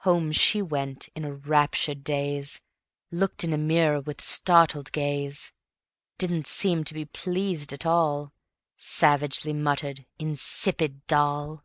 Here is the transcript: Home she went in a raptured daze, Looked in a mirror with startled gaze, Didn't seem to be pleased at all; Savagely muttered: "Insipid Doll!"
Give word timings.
Home 0.00 0.32
she 0.32 0.60
went 0.60 1.08
in 1.14 1.24
a 1.24 1.32
raptured 1.32 2.04
daze, 2.04 2.60
Looked 3.10 3.42
in 3.42 3.54
a 3.54 3.56
mirror 3.56 4.02
with 4.02 4.20
startled 4.20 4.92
gaze, 4.92 5.54
Didn't 6.18 6.46
seem 6.46 6.84
to 6.84 6.92
be 6.92 7.06
pleased 7.06 7.72
at 7.72 7.86
all; 7.86 8.34
Savagely 8.76 9.54
muttered: 9.54 10.04
"Insipid 10.18 11.06
Doll!" 11.06 11.64